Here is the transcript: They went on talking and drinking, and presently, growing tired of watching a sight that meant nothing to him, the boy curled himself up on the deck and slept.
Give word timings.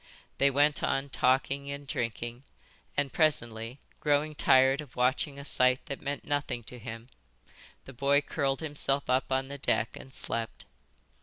They 0.39 0.49
went 0.49 0.81
on 0.81 1.09
talking 1.09 1.69
and 1.71 1.85
drinking, 1.85 2.41
and 2.97 3.13
presently, 3.13 3.77
growing 3.99 4.33
tired 4.33 4.81
of 4.81 4.95
watching 4.95 5.37
a 5.37 5.45
sight 5.45 5.85
that 5.85 6.01
meant 6.01 6.25
nothing 6.25 6.63
to 6.63 6.79
him, 6.79 7.07
the 7.85 7.93
boy 7.93 8.21
curled 8.21 8.61
himself 8.61 9.11
up 9.11 9.31
on 9.31 9.47
the 9.47 9.59
deck 9.59 9.95
and 9.95 10.11
slept. 10.11 10.65